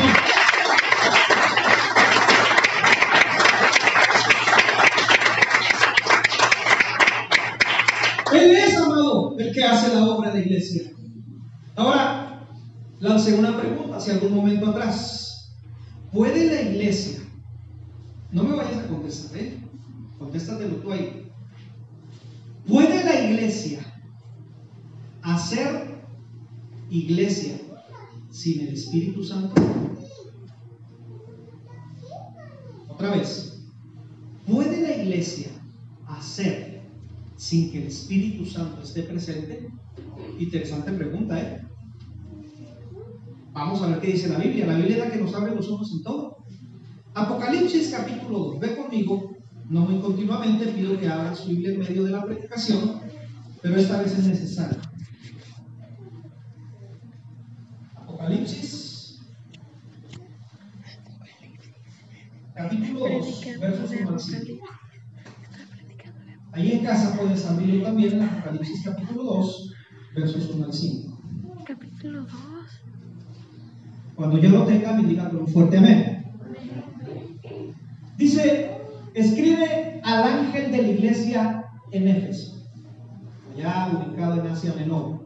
[8.34, 10.84] Él es, amado, el que hace la obra de la iglesia.
[11.76, 12.48] Ahora,
[13.00, 15.21] lancé una pregunta hace algún momento atrás.
[16.12, 17.20] ¿Puede la iglesia?
[18.32, 19.58] No me vayas a contestar, ¿eh?
[20.20, 21.32] Contéstatelo tú ahí.
[22.68, 23.80] ¿Puede la iglesia
[25.22, 26.02] hacer
[26.90, 27.58] iglesia
[28.30, 29.62] sin el Espíritu Santo?
[32.90, 33.64] Otra vez.
[34.46, 35.48] ¿Puede la iglesia
[36.08, 36.82] hacer
[37.38, 39.70] sin que el Espíritu Santo esté presente?
[40.38, 41.71] Interesante pregunta, ¿eh?
[43.54, 44.66] Vamos a ver qué dice la Biblia.
[44.66, 46.38] La Biblia es la que nos abre los ojos en todo.
[47.14, 48.60] Apocalipsis capítulo 2.
[48.60, 49.36] Ve conmigo,
[49.70, 53.02] no muy continuamente, pido que abran su Biblia en medio de la predicación,
[53.62, 54.80] pero esta vez es necesario.
[57.96, 59.20] Apocalipsis
[62.54, 64.66] capítulo 2, versos 1 al 5.
[66.54, 69.74] Ahí en casa puedes abrirlo también Apocalipsis capítulo 2,
[70.16, 71.22] versos 1 al 5.
[71.66, 72.32] Capítulo 2.
[74.22, 76.32] Cuando yo lo tenga, me con un fuerte amén.
[78.20, 78.78] Dice,
[79.16, 82.70] escribe al ángel de la iglesia en Éfeso,
[83.52, 85.26] allá ubicado en Asia Menor,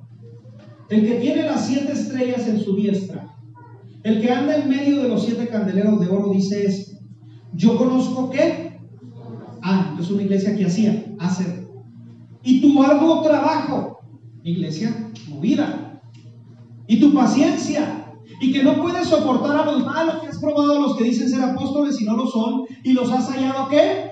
[0.90, 3.36] el que tiene las siete estrellas en su diestra,
[4.04, 6.98] el que anda en medio de los siete candeleros de oro, dice esto,
[7.52, 8.80] yo conozco que,
[9.62, 11.68] ah, es una iglesia que hacía, hacer,
[12.44, 14.00] y tu arduo trabajo,
[14.46, 16.02] iglesia movida,
[16.88, 18.04] y tu paciencia,
[18.40, 21.30] y que no puedes soportar a los malos, que has probado a los que dicen
[21.30, 24.12] ser apóstoles y no lo son, y los has hallado qué?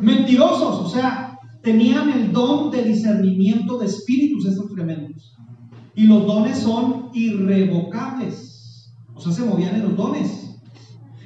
[0.00, 5.34] Mentirosos, o sea, tenían el don de discernimiento de espíritus estos tremendos.
[5.94, 10.60] Y los dones son irrevocables, o sea, se movían en los dones.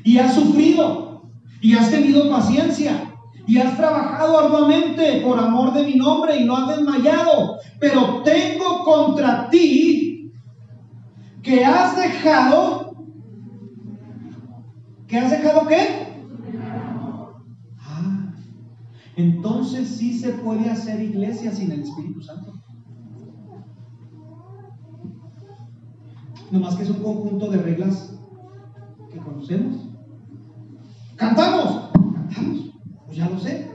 [0.04, 3.12] Y has sufrido, y has tenido paciencia,
[3.46, 8.84] y has trabajado arduamente por amor de mi nombre y no has desmayado, pero tengo
[8.84, 10.01] contra ti
[11.42, 12.96] que has dejado,
[15.09, 16.22] que has dejado qué?
[17.81, 18.33] Ah,
[19.16, 22.52] entonces sí se puede hacer iglesia sin el Espíritu Santo.
[26.50, 28.14] Nomás que es un conjunto de reglas
[29.11, 29.88] que conocemos.
[31.16, 32.70] Cantamos, cantamos,
[33.07, 33.70] pues ya lo sé.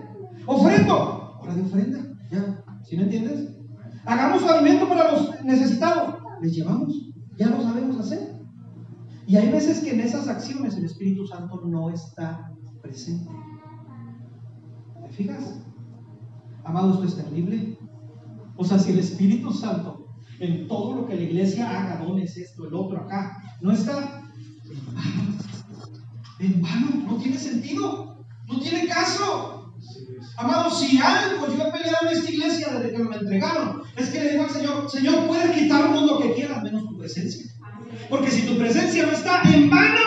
[0.45, 1.99] Ofrendo, hora de ofrenda,
[2.31, 3.57] ya, ¿sí me entiendes?
[4.05, 7.07] Hagamos alimento para los necesitados, les llevamos.
[7.37, 8.37] Ya lo sabemos hacer.
[9.27, 13.29] Y hay veces que en esas acciones el Espíritu Santo no está presente.
[15.01, 15.59] ¿Te fijas?
[16.63, 17.77] Amado, esto es terrible.
[18.55, 20.07] O sea, si el Espíritu Santo
[20.39, 24.23] en todo lo que la iglesia haga, dones, esto, el otro, acá, no está
[26.39, 29.56] en vano, no tiene sentido, no tiene caso.
[30.37, 34.19] Amado, si algo yo he peleado en esta iglesia desde que me entregaron, es que
[34.19, 37.45] le digo al Señor, Señor, puedes quitarnos lo que quieras, menos tu presencia.
[38.09, 39.99] Porque si tu presencia no está en vano,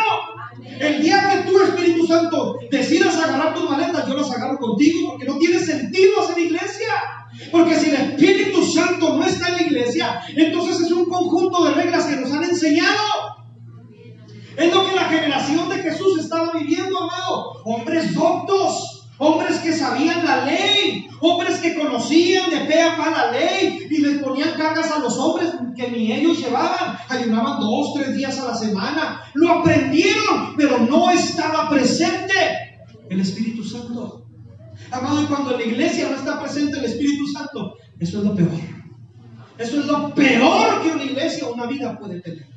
[0.78, 5.26] el día que tú, Espíritu Santo, decidas agarrar tus maletas, yo las agarro contigo, porque
[5.26, 6.92] no tiene sentido hacer iglesia.
[7.50, 11.74] Porque si el Espíritu Santo no está en la iglesia, entonces es un conjunto de
[11.74, 13.40] reglas que nos han enseñado.
[14.56, 17.62] Es lo que la generación de Jesús estaba viviendo, amado.
[17.64, 18.89] Hombres doctos,
[19.20, 23.98] hombres que sabían la ley, hombres que conocían de pe a pa la ley y
[23.98, 26.96] les ponían cargas a los hombres que ni ellos llevaban.
[27.08, 29.20] Ayunaban dos, tres días a la semana.
[29.34, 32.34] Lo aprendieron, pero no estaba presente
[33.10, 34.26] el Espíritu Santo.
[34.90, 38.34] Amado, y cuando en la iglesia no está presente el Espíritu Santo, eso es lo
[38.34, 38.50] peor.
[39.58, 42.48] Eso es lo peor que una iglesia o una vida puede tener.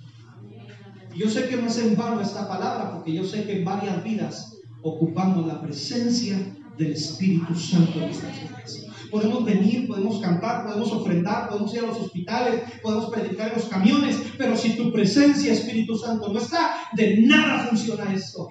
[1.13, 4.01] Yo sé que no es en vano esta palabra, porque yo sé que en varias
[4.01, 6.37] vidas ocupamos la presencia
[6.77, 8.85] del Espíritu Santo en nuestras vidas.
[9.09, 13.65] Podemos venir, podemos cantar, podemos ofrendar, podemos ir a los hospitales, podemos predicar en los
[13.65, 18.49] camiones, pero si tu presencia, Espíritu Santo, no está, de nada funciona esto.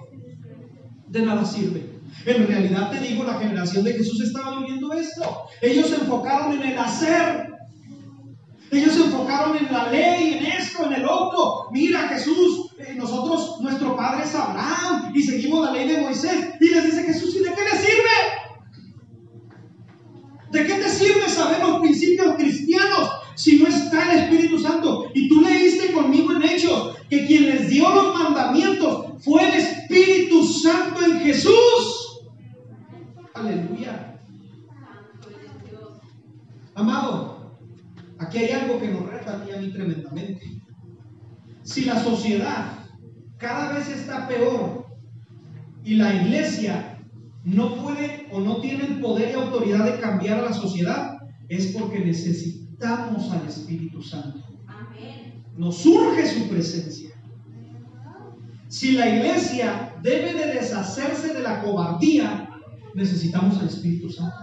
[1.07, 1.93] De nada sirve.
[2.25, 5.43] En realidad te digo, la generación de Jesús estaba viviendo esto.
[5.61, 7.52] Ellos se enfocaron en el hacer.
[8.73, 11.67] Ellos se enfocaron en la ley, en esto, en el otro.
[11.71, 16.55] Mira Jesús, eh, nosotros, nuestro padre es Abraham y seguimos la ley de Moisés.
[16.59, 18.43] Y les dice Jesús, ¿y de qué le sirve?
[20.51, 25.11] ¿De qué te sirve saber los principios cristianos si no está el Espíritu Santo?
[25.13, 30.43] Y tú leíste conmigo en Hechos que quien les dio los mandamientos fue el Espíritu
[30.43, 32.21] Santo en Jesús.
[33.33, 34.19] Aleluya.
[36.75, 37.32] Amado,
[38.33, 40.41] aquí hay algo que nos reta a ti y a mí tremendamente.
[41.61, 42.79] Si la sociedad
[43.37, 44.87] cada vez está peor
[45.83, 46.99] y la iglesia
[47.43, 51.67] no puede o no tiene el poder y autoridad de cambiar a la sociedad, es
[51.67, 54.39] porque necesitamos al Espíritu Santo.
[55.55, 57.11] Nos surge su presencia.
[58.67, 62.49] Si la iglesia debe de deshacerse de la cobardía,
[62.95, 64.42] necesitamos al Espíritu Santo.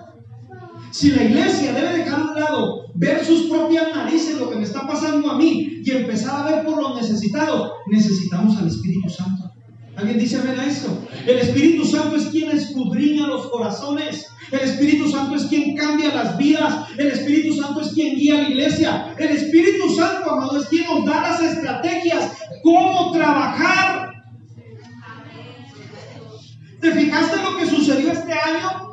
[0.90, 4.64] Si la iglesia debe dejar a un lado ver sus propias narices, lo que me
[4.64, 9.50] está pasando a mí, y empezar a ver por los necesitados, necesitamos al Espíritu Santo.
[9.96, 10.96] ¿Alguien dice amén a esto?
[11.26, 14.26] El Espíritu Santo es quien escudriña los corazones.
[14.50, 16.88] El Espíritu Santo es quien cambia las vidas.
[16.96, 19.14] El Espíritu Santo es quien guía a la iglesia.
[19.18, 24.10] El Espíritu Santo, amado, es quien nos da las estrategias, cómo trabajar.
[26.80, 28.89] ¿Te fijaste lo que sucedió este año?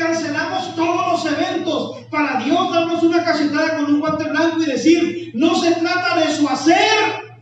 [0.00, 5.30] Cancelamos todos los eventos para Dios darnos una cachetada con un guante blanco y decir,
[5.34, 7.36] no se trata de su hacer,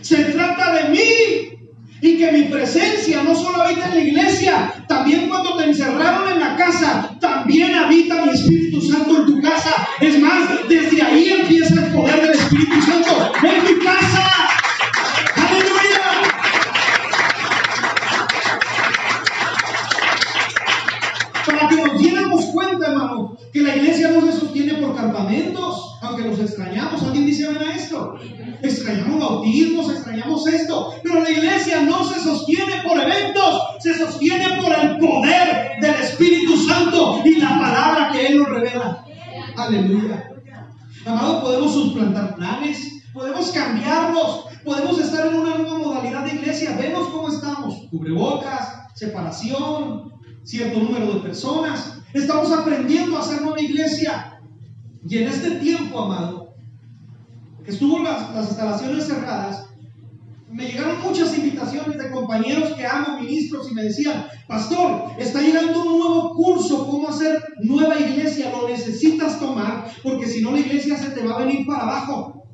[0.00, 1.58] se trata de mí.
[2.02, 6.40] Y que mi presencia no solo habita en la iglesia, también cuando te encerraron en
[6.40, 9.86] la casa, también habita mi Espíritu Santo en tu casa.
[10.00, 12.99] Es más, desde ahí empieza el poder del Espíritu Santo
[26.10, 27.02] aunque los extrañamos.
[27.02, 28.18] ¿Alguien dice amén a esto?
[28.62, 30.94] Extrañamos bautismos, extrañamos esto.
[31.02, 36.56] Pero la iglesia no se sostiene por eventos, se sostiene por el poder del Espíritu
[36.56, 39.04] Santo y la palabra que Él nos revela.
[39.56, 40.26] Aleluya.
[41.06, 46.76] Amado, podemos suplantar planes, podemos cambiarlos, podemos estar en una nueva modalidad de iglesia.
[46.78, 47.86] Vemos cómo estamos.
[47.90, 50.12] Cubrebocas, separación,
[50.44, 52.02] cierto número de personas.
[52.12, 54.39] Estamos aprendiendo a hacer nueva iglesia.
[55.08, 56.54] Y en este tiempo, amado,
[57.64, 59.66] que estuvo las, las instalaciones cerradas,
[60.50, 65.82] me llegaron muchas invitaciones de compañeros que amo, ministros, y me decían, pastor, está llegando
[65.82, 70.96] un nuevo curso, cómo hacer nueva iglesia, lo necesitas tomar, porque si no la iglesia
[70.96, 72.44] se te va a venir para abajo.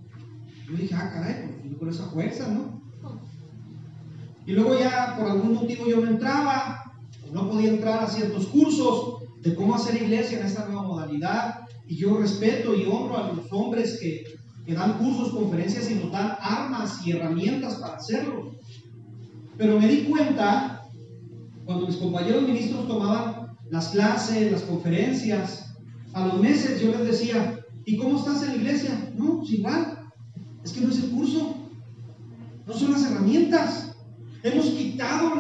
[0.68, 2.76] Yo dije, ah, caray, pues con esa fuerza, ¿no?
[4.46, 6.92] Y luego ya por algún motivo yo no entraba,
[7.32, 11.60] no podía entrar a ciertos cursos de cómo hacer iglesia en esta nueva modalidad.
[11.86, 14.24] Y yo respeto y honro a los hombres que,
[14.64, 18.56] que dan cursos, conferencias y nos dan armas y herramientas para hacerlo.
[19.56, 20.82] Pero me di cuenta,
[21.64, 25.74] cuando mis compañeros ministros tomaban las clases, las conferencias,
[26.12, 29.12] a los meses yo les decía, ¿y cómo estás en la iglesia?
[29.16, 29.98] No, pues igual,
[30.64, 31.56] es que no es el curso,
[32.66, 33.94] no son las herramientas.
[34.42, 35.32] Hemos quitado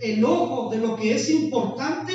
[0.00, 2.12] el ojo de lo que es importante.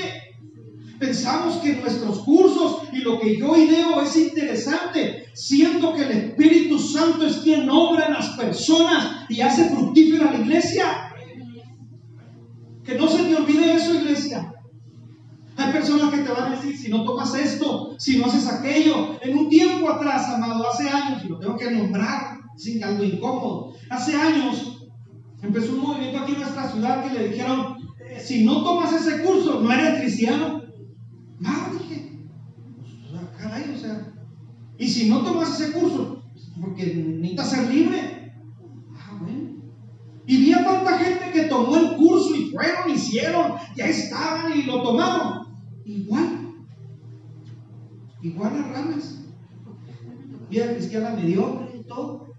[1.00, 6.80] Pensamos que nuestros cursos y lo que yo ideo es interesante, siendo que el Espíritu
[6.80, 11.14] Santo es quien obra en las personas y hace fructífera la iglesia.
[12.84, 14.54] Que no se te olvide eso, iglesia.
[15.58, 19.18] Hay personas que te van a decir, si no tomas esto, si no haces aquello.
[19.22, 23.74] En un tiempo atrás, amado, hace años, y lo tengo que nombrar, sin algo incómodo,
[23.90, 24.76] hace años
[25.42, 29.24] empezó un movimiento aquí en nuestra ciudad que le dijeron, eh, si no tomas ese
[29.24, 30.65] curso, no eres cristiano.
[31.40, 32.20] No, dije,
[33.12, 34.14] pues, caray, o sea,
[34.78, 36.24] y si no tomas ese curso,
[36.60, 38.34] porque necesitas ser libre.
[38.96, 39.62] Ah, bueno.
[40.28, 44.64] Y vi a tanta gente que tomó el curso y fueron, hicieron, ya estaban y
[44.64, 45.48] lo tomaron
[45.86, 46.56] igual.
[48.22, 49.20] Igual las ramas.
[50.50, 52.34] Vida cristiana mediocre y todo.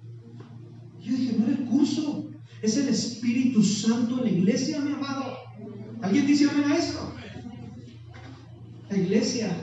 [1.01, 2.31] Yo dije, no era el curso,
[2.63, 5.37] es el Espíritu Santo en la iglesia, mi amado.
[6.03, 7.13] ¿Alguien dice amén a eso?
[8.97, 9.55] La iglesia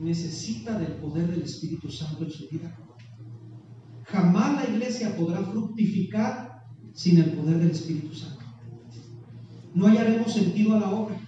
[0.00, 2.74] necesita del poder del Espíritu Santo en su vida.
[4.04, 8.42] Jamás la iglesia podrá fructificar sin el poder del Espíritu Santo.
[9.74, 11.20] No hallaremos sentido a la obra.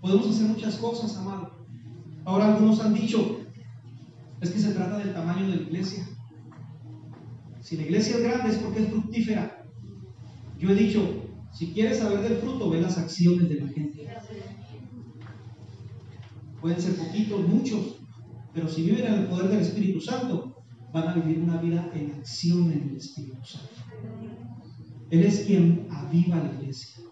[0.00, 1.64] Podemos hacer muchas cosas, amado.
[2.24, 3.46] Ahora algunos han dicho,
[4.40, 6.04] es que se trata del tamaño de la iglesia.
[7.60, 9.68] Si la iglesia es grande es porque es fructífera.
[10.58, 14.08] Yo he dicho, si quieres saber del fruto, ve las acciones de la gente.
[16.62, 17.96] Pueden ser poquitos, muchos,
[18.54, 22.12] pero si viven en el poder del Espíritu Santo, van a vivir una vida en
[22.12, 23.68] acción en el Espíritu Santo.
[25.10, 27.02] Él es quien aviva la iglesia.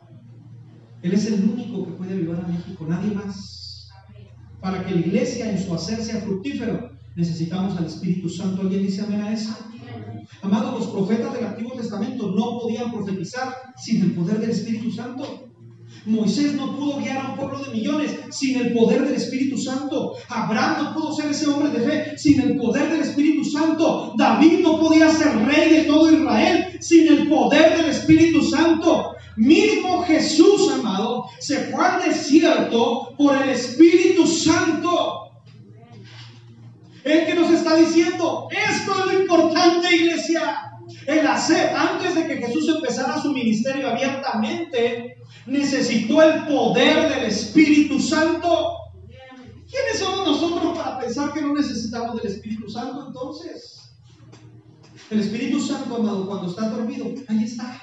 [1.03, 3.89] Él es el único que puede ayudar a México, nadie más.
[4.61, 8.63] Para que la iglesia en su hacer sea fructífero, necesitamos al Espíritu Santo.
[8.63, 9.53] ¿Alguien dice amén a eso?
[10.43, 15.50] Amados, los profetas del Antiguo Testamento no podían profetizar sin el poder del Espíritu Santo.
[16.07, 20.15] Moisés no pudo guiar a un pueblo de millones sin el poder del Espíritu Santo.
[20.29, 24.15] Abraham no pudo ser ese hombre de fe sin el poder del Espíritu Santo.
[24.17, 29.15] David no podía ser rey de todo Israel sin el poder del Espíritu Santo.
[29.37, 35.31] Mismo Jesús, amado, se fue al desierto por el Espíritu Santo.
[37.05, 40.70] El que nos está diciendo, esto es lo importante, iglesia.
[41.07, 45.17] El hacer, antes de que Jesús empezara su ministerio abiertamente,
[45.47, 48.77] necesitó el poder del Espíritu Santo.
[49.71, 53.81] ¿Quiénes somos nosotros para pensar que no necesitamos del Espíritu Santo entonces?
[55.11, 57.81] El Espíritu Santo, amado, cuando está dormido, ahí está.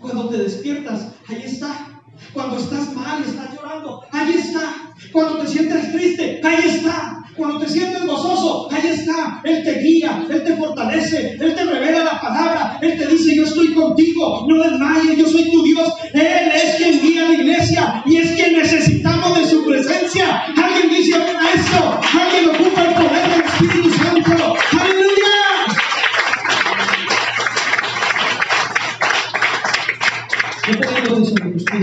[0.00, 2.02] Cuando te despiertas, ahí está.
[2.32, 4.94] Cuando estás mal y estás llorando, ahí está.
[5.12, 7.23] Cuando te sientes triste, ahí está.
[7.36, 9.40] Cuando te sientes gozoso, ahí está.
[9.42, 12.78] Él te guía, Él te fortalece, Él te revela la palabra.
[12.80, 15.92] Él te dice, yo estoy contigo, no desmayes, yo soy tu Dios.
[16.12, 20.44] Él es quien guía a la iglesia y es quien necesitamos de su presencia.
[20.56, 24.54] Alguien dice a esto, alguien ocupa el poder del Espíritu Santo.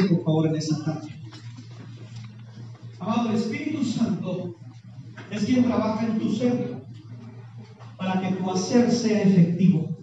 [0.10, 1.10] por favor, en esta tarde.
[3.00, 4.56] Amado, Espíritu Santo
[5.32, 6.76] es quien trabaja en tu ser
[7.98, 10.01] para que tu hacer sea efectivo.